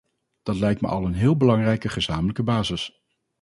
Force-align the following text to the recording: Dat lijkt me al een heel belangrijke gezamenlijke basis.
Dat 0.43 0.55
lijkt 0.55 0.81
me 0.81 0.87
al 0.87 1.05
een 1.05 1.13
heel 1.13 1.37
belangrijke 1.37 1.89
gezamenlijke 1.89 2.43
basis. 2.43 3.01